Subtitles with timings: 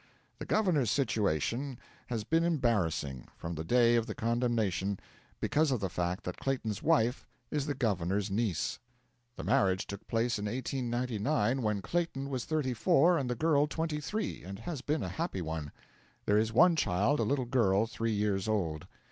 [0.39, 4.99] The governor's situation has been embarrassing, from the day of the condemnation,
[5.39, 8.79] because of the fact that Clayton's wife is the governor's niece.
[9.35, 13.99] The marriage took place in 1899, when Clayton was thirty four and the girl twenty
[13.99, 15.71] three, and has been a happy one.
[16.25, 18.87] There is one child, a little girl three years old.